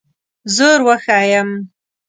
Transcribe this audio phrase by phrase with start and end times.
[0.55, 1.49] زور وښیم.